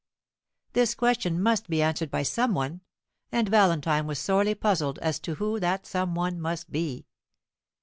[0.73, 2.81] This question must be answered by some one;
[3.31, 7.05] and Valentine was sorely puzzled as to who that some one must be.